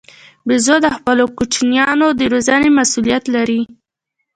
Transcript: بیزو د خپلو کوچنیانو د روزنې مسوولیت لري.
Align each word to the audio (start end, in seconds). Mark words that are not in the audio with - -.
بیزو 0.47 0.75
د 0.85 0.87
خپلو 0.97 1.23
کوچنیانو 1.37 2.07
د 2.19 2.21
روزنې 2.33 2.69
مسوولیت 2.77 3.23
لري. 3.35 3.61